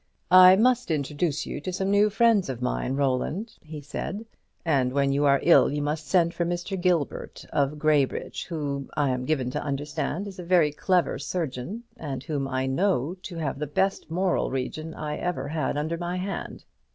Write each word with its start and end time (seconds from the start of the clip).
"I 0.31 0.55
must 0.55 0.89
introduce 0.89 1.45
you 1.45 1.61
to 1.61 1.71
some 1.71 1.91
new 1.91 2.09
friends 2.09 2.49
of 2.49 2.59
mine, 2.59 2.95
Roland," 2.95 3.55
he 3.61 3.81
said; 3.81 4.25
"and 4.65 4.93
when 4.93 5.11
you 5.11 5.25
are 5.25 5.39
ill 5.43 5.69
you 5.71 5.83
must 5.83 6.07
send 6.07 6.33
for 6.33 6.43
Mr. 6.43 6.75
Gilbert 6.75 7.45
of 7.53 7.77
Graybridge, 7.77 8.45
who, 8.47 8.89
I 8.97 9.11
am 9.11 9.25
given 9.25 9.51
to 9.51 9.61
understand, 9.61 10.27
is 10.27 10.39
a 10.39 10.43
very 10.43 10.71
clever 10.71 11.19
surgeon, 11.19 11.83
and 11.97 12.23
whom 12.23 12.47
I 12.47 12.65
know 12.65 13.13
to 13.21 13.35
have 13.37 13.59
the 13.59 13.67
best 13.67 14.09
moral 14.09 14.49
region 14.49 14.95
I 14.95 15.17
ever 15.17 15.49
had 15.49 15.77
under 15.77 15.99
my 15.99 16.15
hand. 16.17 16.65